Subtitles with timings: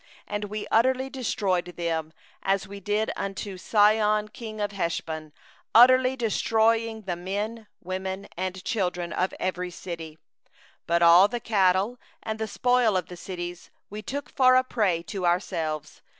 [0.31, 2.11] 6And we utterly destroyed them,
[2.41, 5.31] as we did unto Sihon king of Heshbon,
[5.75, 9.75] utterly destroying every city, the men, and the women, and the little ones.
[9.75, 14.97] 7But all the cattle, and the spoil of the cities, we took for a prey
[15.01, 16.01] unto ourselves.